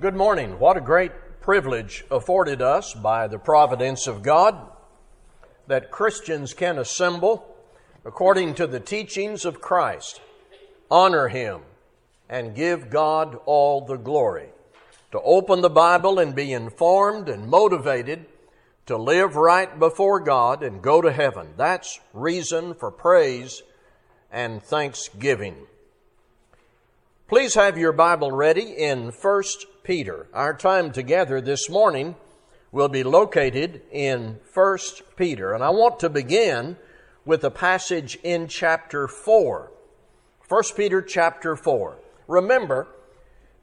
[0.00, 0.60] Good morning.
[0.60, 4.70] What a great privilege afforded us by the providence of God
[5.66, 7.56] that Christians can assemble
[8.04, 10.20] according to the teachings of Christ,
[10.88, 11.62] honor Him,
[12.28, 14.50] and give God all the glory.
[15.10, 18.26] To open the Bible and be informed and motivated
[18.86, 21.54] to live right before God and go to heaven.
[21.56, 23.64] That's reason for praise
[24.30, 25.56] and thanksgiving.
[27.28, 29.42] Please have your Bible ready in 1
[29.82, 30.28] Peter.
[30.32, 32.16] Our time together this morning
[32.72, 34.78] will be located in 1
[35.14, 35.52] Peter.
[35.52, 36.78] And I want to begin
[37.26, 39.70] with a passage in chapter 4.
[40.48, 41.98] 1 Peter chapter 4.
[42.28, 42.88] Remember,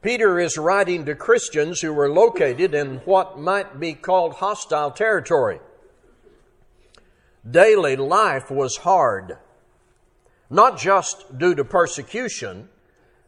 [0.03, 5.59] Peter is writing to Christians who were located in what might be called hostile territory.
[7.49, 9.39] Daily life was hard,
[10.51, 12.69] not just due to persecution,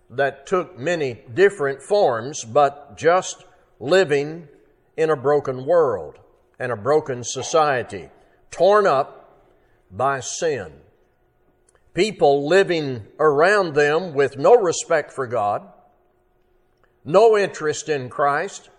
[0.10, 3.46] that took many different forms, but just
[3.80, 4.48] living
[4.96, 6.18] in a broken world
[6.60, 8.10] and a broken society,
[8.50, 9.46] torn up
[9.92, 10.72] by sin.
[11.94, 15.64] People living around them with no respect for God,
[17.04, 18.70] no interest in Christ,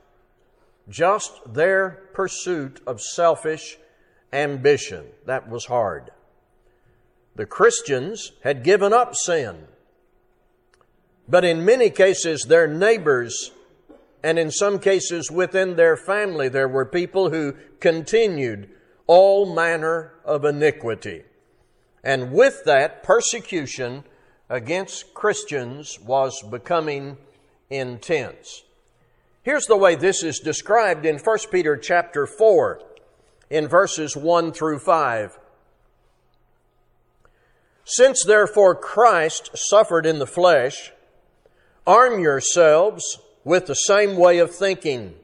[0.88, 3.78] just their pursuit of selfish
[4.32, 5.06] ambition.
[5.26, 6.10] That was hard.
[7.36, 9.66] The Christians had given up sin
[11.28, 13.50] but in many cases, their neighbors,
[14.22, 18.70] and in some cases within their family, there were people who continued
[19.06, 21.24] all manner of iniquity.
[22.02, 24.04] And with that, persecution
[24.48, 27.18] against Christians was becoming
[27.68, 28.62] intense.
[29.42, 32.80] Here's the way this is described in 1 Peter chapter 4
[33.50, 35.38] in verses 1 through 5.
[37.84, 40.92] Since therefore Christ suffered in the flesh,
[41.88, 45.14] Arm yourselves with the same way of thinking.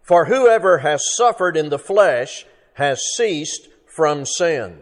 [0.00, 4.78] For whoever has suffered in the flesh has ceased from sin,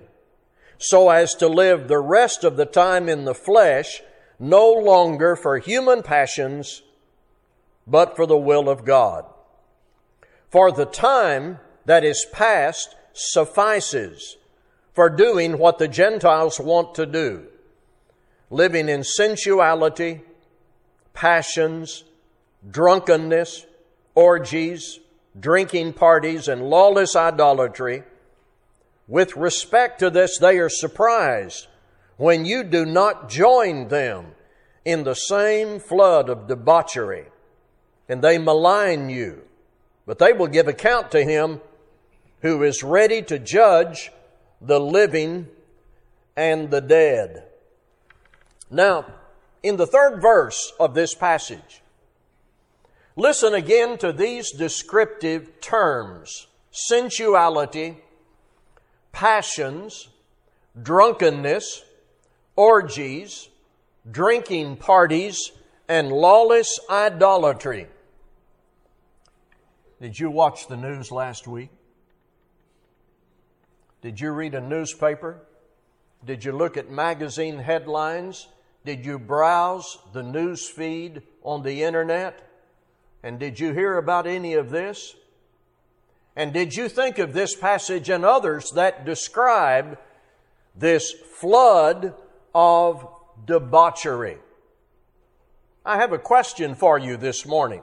[0.76, 4.02] so as to live the rest of the time in the flesh,
[4.38, 6.82] no longer for human passions,
[7.86, 9.24] but for the will of God.
[10.50, 14.36] For the time that is past suffices
[14.92, 17.46] for doing what the Gentiles want to do,
[18.50, 20.20] living in sensuality,
[21.20, 22.04] passions,
[22.70, 23.66] drunkenness,
[24.14, 25.00] orgies,
[25.38, 28.02] drinking parties, and lawless idolatry.
[29.06, 31.66] With respect to this, they are surprised
[32.16, 34.28] when you do not join them
[34.86, 37.26] in the same flood of debauchery,
[38.08, 39.42] and they malign you.
[40.06, 41.60] But they will give account to him
[42.40, 44.10] who is ready to judge
[44.58, 45.48] the living
[46.34, 47.44] and the dead.
[48.70, 49.19] Now,
[49.62, 51.82] in the third verse of this passage.
[53.16, 57.98] Listen again to these descriptive terms sensuality,
[59.12, 60.08] passions,
[60.80, 61.82] drunkenness,
[62.56, 63.48] orgies,
[64.10, 65.50] drinking parties,
[65.88, 67.88] and lawless idolatry.
[70.00, 71.70] Did you watch the news last week?
[74.00, 75.42] Did you read a newspaper?
[76.24, 78.46] Did you look at magazine headlines?
[78.84, 82.48] Did you browse the news feed on the internet?
[83.22, 85.14] And did you hear about any of this?
[86.34, 89.98] And did you think of this passage and others that describe
[90.74, 92.14] this flood
[92.54, 93.06] of
[93.44, 94.38] debauchery?
[95.84, 97.82] I have a question for you this morning.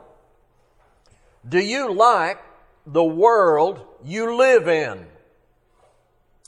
[1.47, 2.39] Do you like
[2.85, 5.05] the world you live in?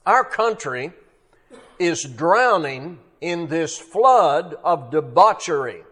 [0.06, 0.94] Our country
[1.78, 5.84] is drowning in this flood of debauchery.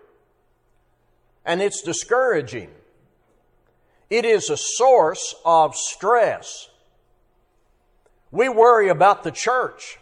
[1.45, 2.69] And it's discouraging.
[4.09, 6.69] It is a source of stress.
[8.31, 9.97] We worry about the church.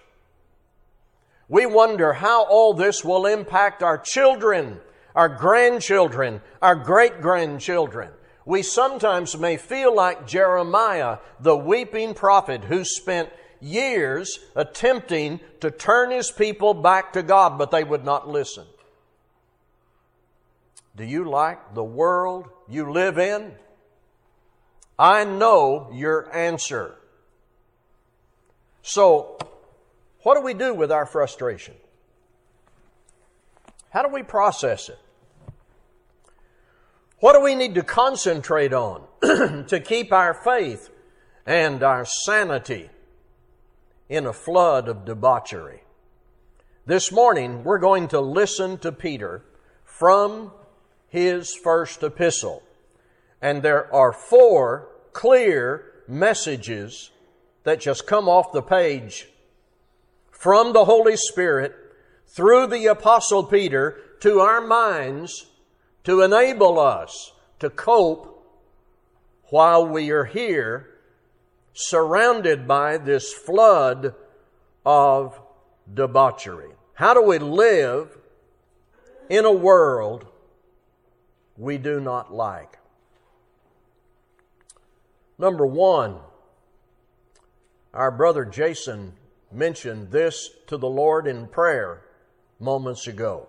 [1.48, 4.80] We wonder how all this will impact our children,
[5.16, 8.10] our grandchildren, our great grandchildren.
[8.46, 13.30] We sometimes may feel like Jeremiah, the weeping prophet who spent
[13.66, 18.66] years attempting to turn his people back to God, but they would not listen.
[20.96, 23.54] Do you like the world you live in?
[24.98, 26.96] I know your answer.
[28.82, 29.38] So,
[30.22, 31.74] what do we do with our frustration?
[33.90, 35.00] How do we process it?
[37.20, 40.90] What do we need to concentrate on to keep our faith
[41.46, 42.90] and our sanity
[44.10, 45.84] in a flood of debauchery.
[46.86, 49.44] This morning, we're going to listen to Peter
[49.84, 50.52] from
[51.08, 52.62] his first epistle.
[53.42, 57.10] And there are four clear messages
[57.64, 59.28] that just come off the page
[60.30, 61.76] from the Holy Spirit
[62.28, 65.48] through the Apostle Peter to our minds
[66.04, 68.32] to enable us to cope
[69.46, 70.95] while we are here
[71.76, 74.16] surrounded by this flood
[74.86, 75.40] of
[75.94, 76.72] debauchery.
[76.94, 78.18] How do we live
[79.30, 80.26] in a world
[81.58, 82.80] we do not like?
[85.38, 86.20] Number one,
[87.94, 89.14] our brother Jason
[89.52, 92.02] mentioned this to the Lord in prayer
[92.60, 93.48] moments ago.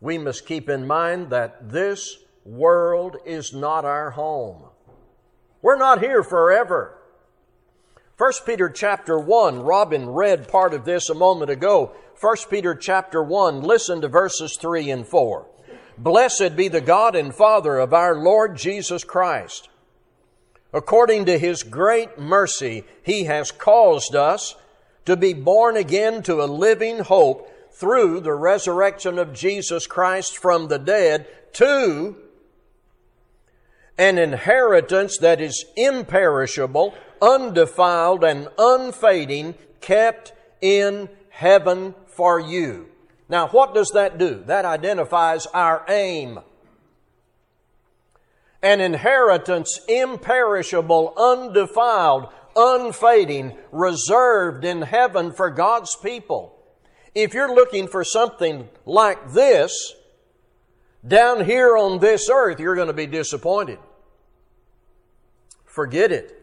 [0.00, 4.64] We must keep in mind that this world is not our home.
[5.62, 6.98] We're not here forever.
[8.18, 11.92] 1 Peter chapter 1, Robin read part of this a moment ago.
[12.20, 15.46] 1 Peter chapter 1, listen to verses 3 and 4.
[15.96, 19.68] Blessed be the God and Father of our Lord Jesus Christ.
[20.72, 24.56] According to his great mercy, he has caused us
[25.04, 30.68] to be born again to a living hope through the resurrection of Jesus Christ from
[30.68, 32.16] the dead to
[34.02, 42.88] an inheritance that is imperishable, undefiled, and unfading, kept in heaven for you.
[43.28, 44.42] Now, what does that do?
[44.46, 46.40] That identifies our aim.
[48.60, 52.26] An inheritance imperishable, undefiled,
[52.56, 56.58] unfading, reserved in heaven for God's people.
[57.14, 59.94] If you're looking for something like this,
[61.06, 63.78] down here on this earth, you're going to be disappointed.
[65.72, 66.38] Forget it.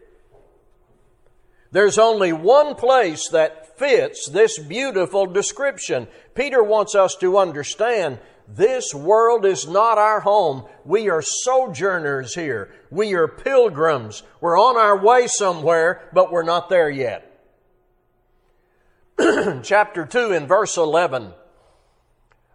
[1.70, 6.08] There's only one place that fits this beautiful description.
[6.34, 8.18] Peter wants us to understand
[8.48, 10.64] this world is not our home.
[10.84, 12.72] We are sojourners here.
[12.90, 14.24] We are pilgrims.
[14.40, 17.40] We're on our way somewhere, but we're not there yet.
[19.62, 21.34] Chapter 2 in verse 11.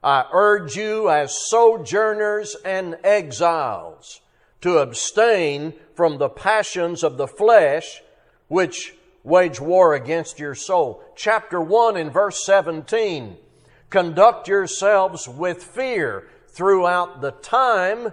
[0.04, 4.20] I urge you as sojourners and exiles
[4.60, 8.02] to abstain from the passions of the flesh
[8.48, 8.94] which
[9.24, 11.04] wage war against your soul.
[11.16, 13.38] Chapter 1 in verse 17.
[13.90, 18.12] Conduct yourselves with fear throughout the time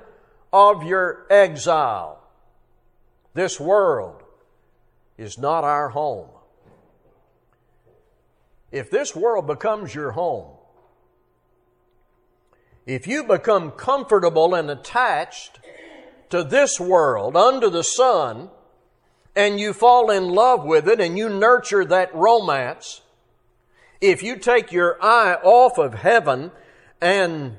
[0.52, 2.22] of your exile.
[3.34, 4.22] This world
[5.16, 6.28] is not our home.
[8.70, 10.56] If this world becomes your home,
[12.86, 15.60] if you become comfortable and attached
[16.32, 18.48] to this world under the sun,
[19.36, 23.02] and you fall in love with it and you nurture that romance,
[24.00, 26.50] if you take your eye off of heaven
[27.02, 27.54] and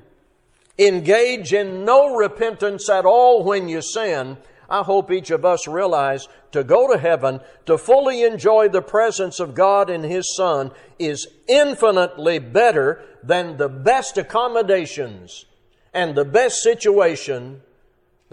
[0.80, 4.38] engage in no repentance at all when you sin,
[4.68, 9.40] I hope each of us realize to go to heaven, to fully enjoy the presence
[9.40, 15.46] of God and His Son, is infinitely better than the best accommodations
[15.94, 17.62] and the best situation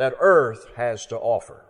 [0.00, 1.62] that earth has to offer.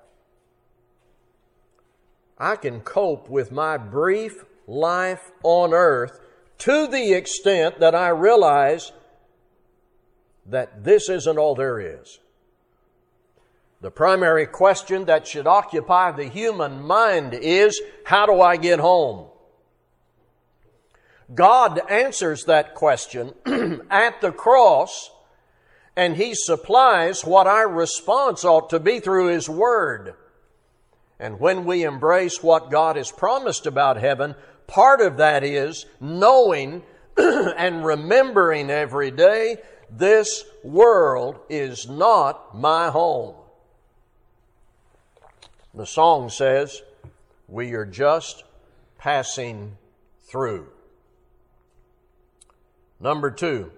[2.39, 6.21] I can cope with my brief life on earth
[6.59, 8.93] to the extent that I realize
[10.47, 12.21] that this isn't all there is.
[13.81, 19.27] The primary question that should occupy the human mind is, how do I get home?
[21.35, 23.35] God answers that question
[23.91, 25.11] at the cross,
[25.97, 30.15] and He supplies what our response ought to be through His Word.
[31.19, 34.35] And when we embrace what God has promised about heaven,
[34.67, 36.83] part of that is knowing
[37.17, 39.59] and remembering every day
[39.91, 43.35] this world is not my home.
[45.75, 46.83] The song says,
[47.49, 48.45] We are just
[48.99, 49.77] passing
[50.31, 50.69] through.
[52.99, 53.73] Number two,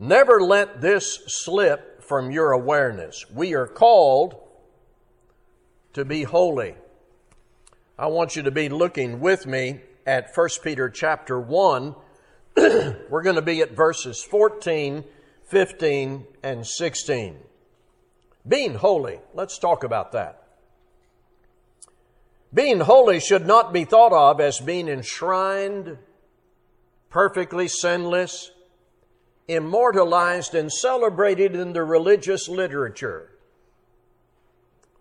[0.00, 3.26] never let this slip from your awareness.
[3.30, 4.34] We are called
[5.92, 6.74] to be holy.
[7.98, 11.94] I want you to be looking with me at 1 Peter chapter 1.
[12.56, 15.04] We're going to be at verses 14,
[15.44, 17.36] 15, and 16.
[18.48, 20.42] Being holy, let's talk about that.
[22.52, 25.98] Being holy should not be thought of as being enshrined,
[27.10, 28.50] perfectly sinless,
[29.50, 33.30] immortalized, and celebrated in the religious literature,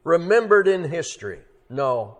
[0.03, 1.39] remembered in history.
[1.69, 2.17] No.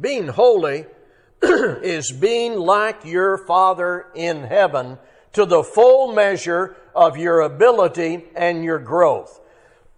[0.00, 0.86] Being holy
[1.42, 4.98] is being like your Father in heaven
[5.34, 9.40] to the full measure of your ability and your growth.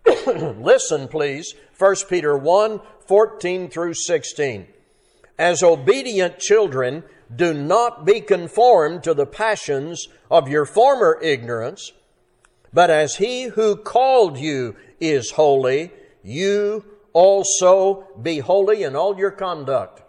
[0.27, 4.67] Listen, please, 1 Peter 1 14 through 16.
[5.39, 7.05] As obedient children,
[7.35, 11.93] do not be conformed to the passions of your former ignorance,
[12.73, 15.93] but as he who called you is holy,
[16.23, 20.03] you also be holy in all your conduct.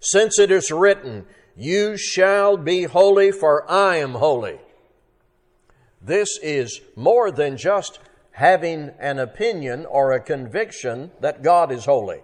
[0.00, 4.58] Since it is written, You shall be holy, for I am holy.
[6.02, 7.98] This is more than just
[8.32, 12.20] having an opinion or a conviction that God is holy.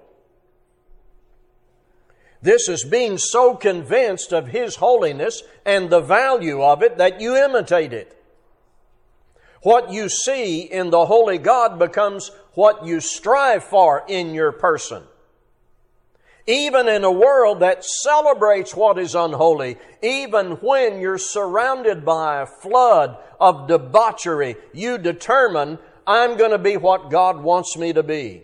[2.43, 7.37] This is being so convinced of His holiness and the value of it that you
[7.37, 8.13] imitate it.
[9.63, 15.03] What you see in the holy God becomes what you strive for in your person.
[16.47, 22.47] Even in a world that celebrates what is unholy, even when you're surrounded by a
[22.47, 28.43] flood of debauchery, you determine, I'm going to be what God wants me to be.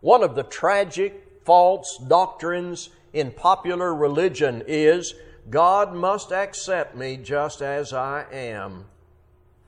[0.00, 5.14] One of the tragic false doctrines in popular religion is
[5.50, 8.86] God must accept me just as I am.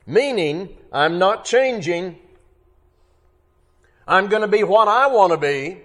[0.06, 2.18] Meaning, I'm not changing.
[4.06, 5.80] I'm going to be what I want to be.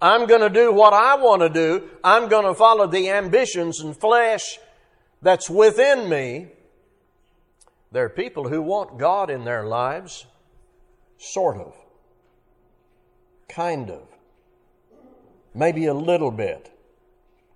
[0.00, 1.88] I'm going to do what I want to do.
[2.02, 4.58] I'm going to follow the ambitions and flesh
[5.20, 6.48] that's within me.
[7.92, 10.26] There are people who want God in their lives,
[11.18, 11.76] sort of,
[13.48, 14.08] kind of,
[15.54, 16.72] maybe a little bit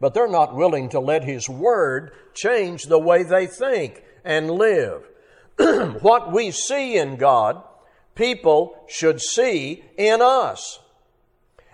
[0.00, 5.08] but they're not willing to let His Word change the way they think and live.
[6.00, 7.62] what we see in God,
[8.14, 10.80] people should see in us.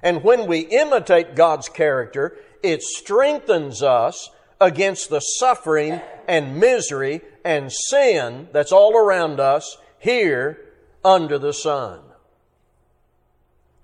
[0.03, 7.73] And when we imitate God's character, it strengthens us against the suffering and misery and
[7.73, 10.59] sin that's all around us here
[11.05, 12.01] under the sun.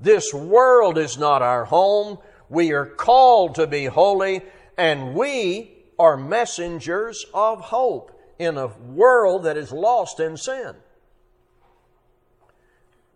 [0.01, 2.19] This world is not our home.
[2.49, 4.43] We are called to be holy,
[4.77, 10.77] and we are messengers of hope in a world that is lost in sin.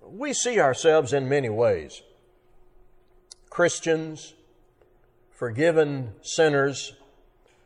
[0.03, 2.03] We see ourselves in many ways
[3.49, 4.35] Christians,
[5.31, 6.95] forgiven sinners,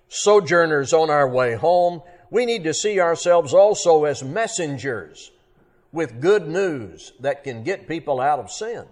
[0.08, 2.02] sojourners on our way home.
[2.30, 5.30] We need to see ourselves also as messengers
[5.92, 8.86] with good news that can get people out of sin.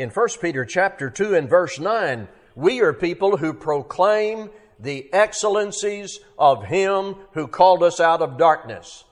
[0.00, 6.20] In 1 Peter chapter 2 and verse 9, we are people who proclaim the excellencies
[6.38, 9.04] of Him who called us out of darkness.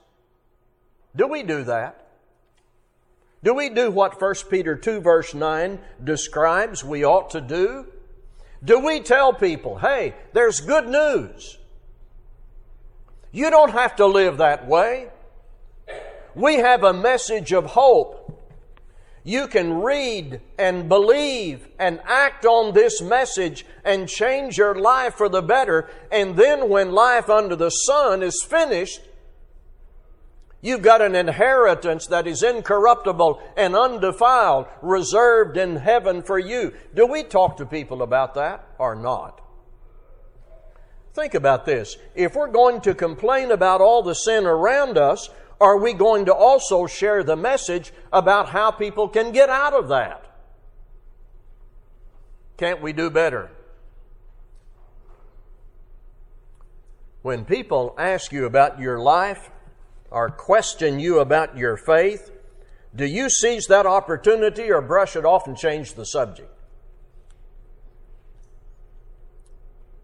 [1.14, 2.08] Do we do that?
[3.44, 7.84] Do we do what 1 Peter 2 verse 9 describes we ought to do?
[8.64, 11.58] Do we tell people, hey, there's good news?
[13.30, 15.10] You don't have to live that way.
[16.34, 18.17] We have a message of hope
[19.28, 25.28] you can read and believe and act on this message and change your life for
[25.28, 25.90] the better.
[26.10, 29.02] And then when life under the sun is finished,
[30.60, 36.74] You've got an inheritance that is incorruptible and undefiled, reserved in heaven for you.
[36.96, 39.40] Do we talk to people about that or not?
[41.14, 41.96] Think about this.
[42.16, 46.34] If we're going to complain about all the sin around us, are we going to
[46.34, 50.24] also share the message about how people can get out of that?
[52.56, 53.50] Can't we do better?
[57.22, 59.50] When people ask you about your life
[60.10, 62.30] or question you about your faith,
[62.94, 66.50] do you seize that opportunity or brush it off and change the subject?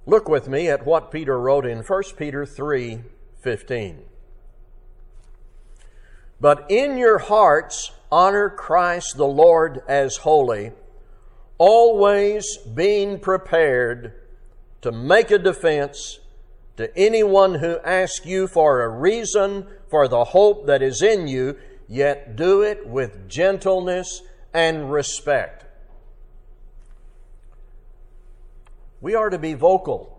[0.07, 3.01] Look with me at what Peter wrote in 1 Peter 3
[3.43, 4.03] 15.
[6.45, 10.73] But in your hearts, honor Christ the Lord as holy,
[11.57, 14.13] always being prepared
[14.83, 16.21] to make a defense
[16.77, 21.57] to anyone who asks you for a reason for the hope that is in you,
[21.89, 24.21] yet do it with gentleness
[24.53, 25.65] and respect.
[29.01, 30.14] We are to be vocal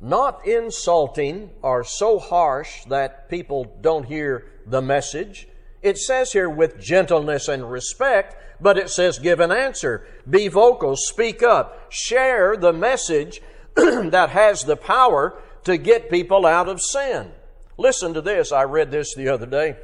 [0.00, 5.48] not insulting or so harsh that people don't hear the message.
[5.82, 10.06] It says here with gentleness and respect, but it says give an answer.
[10.28, 13.40] Be vocal, speak up, share the message
[13.74, 17.32] that has the power to get people out of sin.
[17.78, 18.52] Listen to this.
[18.52, 19.76] I read this the other day.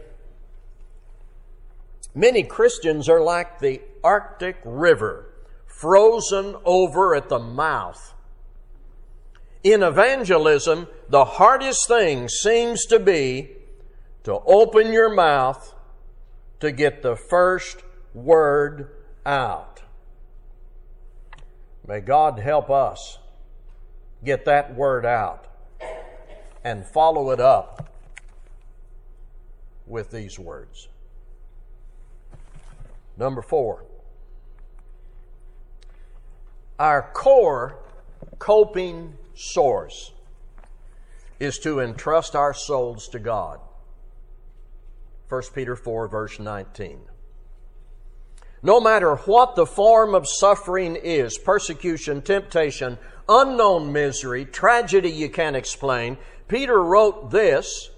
[2.14, 5.32] Many Christians are like the Arctic River,
[5.66, 8.14] frozen over at the mouth
[9.62, 13.50] In evangelism, the hardest thing seems to be
[14.24, 15.74] to open your mouth
[16.60, 17.82] to get the first
[18.14, 18.90] word
[19.24, 19.82] out.
[21.86, 23.18] May God help us
[24.24, 25.46] get that word out
[26.64, 27.88] and follow it up
[29.86, 30.88] with these words.
[33.16, 33.84] Number four,
[36.78, 37.78] our core
[38.38, 40.12] coping source
[41.40, 43.60] is to entrust our souls to God.
[45.28, 47.00] 1 Peter 4, verse 19.
[48.62, 52.98] No matter what the form of suffering is persecution, temptation,
[53.28, 56.16] unknown misery, tragedy you can't explain
[56.52, 57.90] Peter wrote this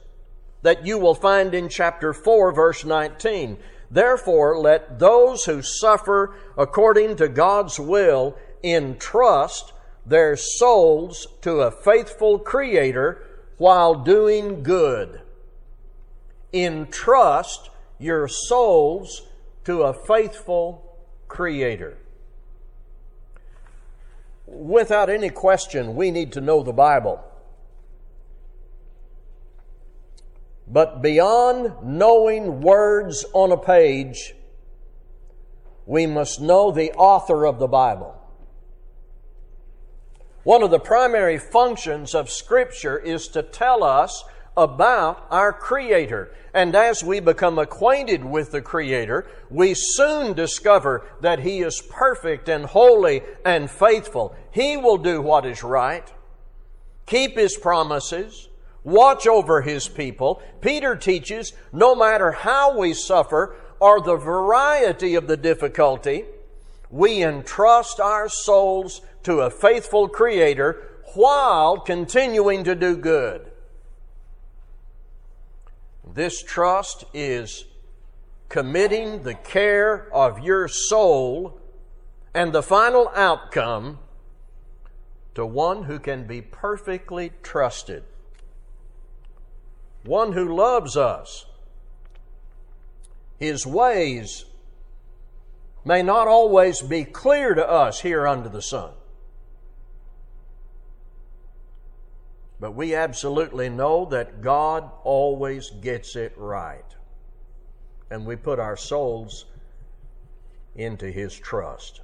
[0.62, 3.58] that you will find in chapter 4, verse 19.
[3.90, 9.73] Therefore, let those who suffer according to God's will entrust
[10.06, 13.22] their souls to a faithful Creator
[13.56, 15.20] while doing good.
[16.52, 19.28] Entrust your souls
[19.64, 21.98] to a faithful Creator.
[24.46, 27.24] Without any question, we need to know the Bible.
[30.66, 34.34] But beyond knowing words on a page,
[35.86, 38.14] we must know the author of the Bible.
[40.44, 44.24] One of the primary functions of Scripture is to tell us
[44.56, 46.32] about our Creator.
[46.52, 52.48] And as we become acquainted with the Creator, we soon discover that He is perfect
[52.48, 54.36] and holy and faithful.
[54.52, 56.12] He will do what is right,
[57.06, 58.48] keep His promises,
[58.84, 60.40] watch over his people.
[60.60, 66.24] Peter teaches no matter how we suffer or the variety of the difficulty,
[66.90, 73.50] we entrust our souls to a faithful Creator while continuing to do good.
[76.06, 77.64] This trust is
[78.48, 81.60] committing the care of your soul
[82.32, 83.98] and the final outcome
[85.34, 88.04] to one who can be perfectly trusted
[90.04, 91.46] one who loves us.
[93.38, 94.44] His ways
[95.84, 98.92] may not always be clear to us here under the sun.
[102.60, 106.84] But we absolutely know that God always gets it right.
[108.10, 109.46] And we put our souls
[110.74, 112.00] into His trust.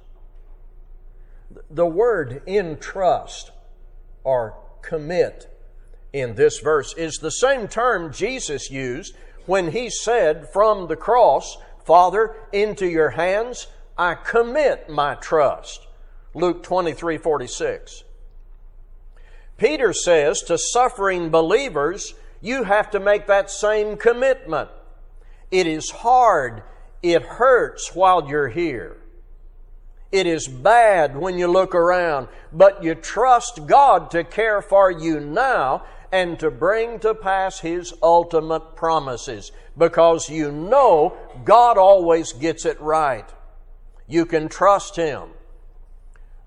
[1.69, 3.51] The word entrust
[4.23, 5.47] or commit
[6.13, 11.57] in this verse is the same term Jesus used when he said from the cross,
[11.85, 15.85] Father, into your hands I commit my trust.
[16.33, 18.03] Luke 23 46.
[19.61, 24.67] Peter says to suffering believers, you have to make that same commitment.
[25.51, 26.63] It is hard.
[27.03, 28.97] It hurts while you're here.
[30.11, 35.19] It is bad when you look around, but you trust God to care for you
[35.19, 42.65] now and to bring to pass His ultimate promises because you know God always gets
[42.65, 43.29] it right.
[44.07, 45.29] You can trust Him.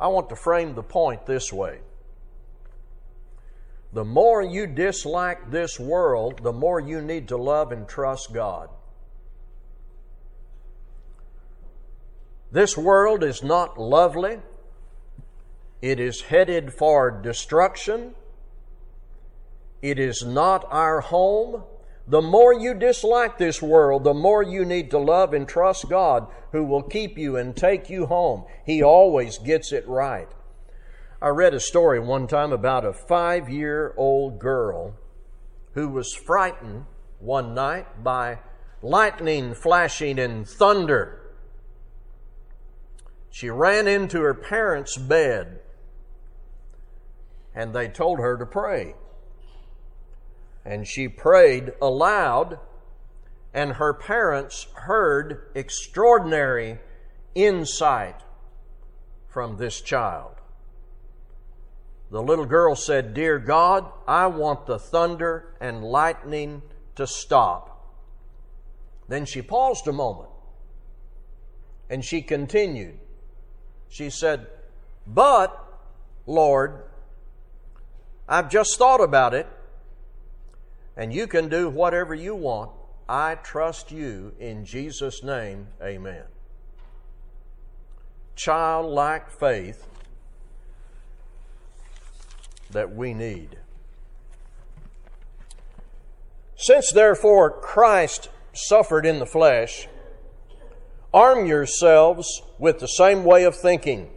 [0.01, 1.79] I want to frame the point this way.
[3.95, 8.69] The more you dislike this world, the more you need to love and trust God.
[12.51, 14.39] This world is not lovely.
[15.81, 18.17] It is headed for destruction.
[19.81, 21.63] It is not our home.
[22.09, 26.27] The more you dislike this world, the more you need to love and trust God
[26.51, 28.45] who will keep you and take you home.
[28.67, 30.29] He always gets it right.
[31.21, 34.95] I read a story one time about a five year old girl
[35.73, 36.87] who was frightened
[37.19, 38.39] one night by
[38.83, 41.21] lightning flashing and thunder.
[43.31, 45.61] She ran into her parents' bed
[47.55, 48.95] and they told her to pray
[50.65, 52.59] and she prayed aloud,
[53.53, 56.79] and her parents heard extraordinary
[57.35, 58.23] insight
[59.29, 60.34] from this child.
[62.15, 66.63] The little girl said, Dear God, I want the thunder and lightning
[66.95, 67.93] to stop.
[69.09, 70.29] Then she paused a moment
[71.91, 73.01] and she continued.
[73.89, 74.47] She said,
[75.05, 75.61] But,
[76.25, 76.85] Lord,
[78.29, 79.49] I've just thought about it
[80.97, 82.71] and you can do whatever you want.
[83.09, 85.67] I trust you in Jesus' name.
[85.83, 86.23] Amen.
[88.37, 89.89] Childlike faith
[92.75, 93.57] that we need.
[96.57, 99.89] Since therefore Christ suffered in the flesh,
[101.13, 104.11] arm yourselves with the same way of thinking.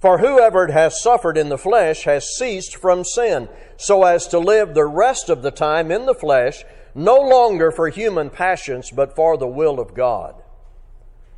[0.00, 4.74] For whoever has suffered in the flesh has ceased from sin, so as to live
[4.74, 9.36] the rest of the time in the flesh, no longer for human passions, but for
[9.36, 10.34] the will of God.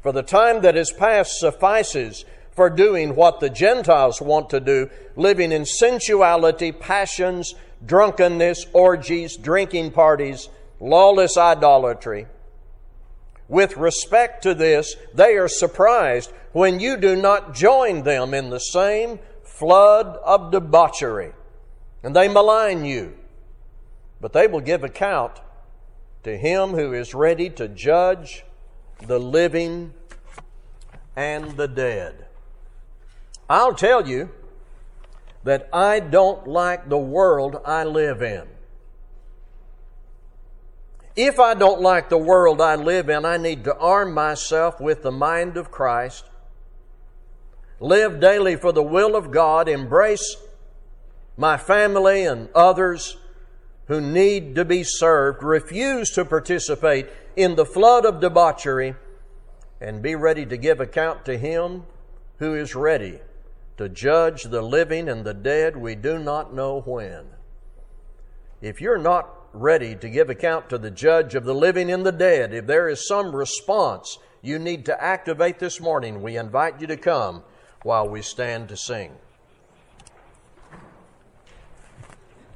[0.03, 2.25] For the time that is past suffices
[2.61, 7.55] for doing what the Gentiles want to do, living in sensuality, passions,
[7.87, 12.27] drunkenness, orgies, drinking parties, lawless idolatry.
[13.49, 18.61] With respect to this, they are surprised when you do not join them in the
[18.61, 21.33] same flood of debauchery.
[22.03, 23.15] And they malign you.
[24.21, 25.41] But they will give account
[26.25, 28.45] to him who is ready to judge
[29.01, 29.95] the living
[31.17, 32.27] and the dead.
[33.51, 34.31] I'll tell you
[35.43, 38.47] that I don't like the world I live in.
[41.17, 45.03] If I don't like the world I live in, I need to arm myself with
[45.03, 46.25] the mind of Christ
[47.81, 50.37] live daily for the will of God, embrace
[51.37, 53.17] my family and others
[53.87, 58.95] who need to be served, refuse to participate in the flood of debauchery,
[59.81, 61.85] and be ready to give account to Him
[62.39, 63.19] who is ready
[63.81, 67.25] to judge the living and the dead, we do not know when.
[68.61, 72.13] If you're not ready to give account to the judge of the living and the
[72.13, 76.87] dead, if there is some response you need to activate this morning, we invite you
[76.89, 77.43] to come
[77.83, 79.13] while we stand to sing.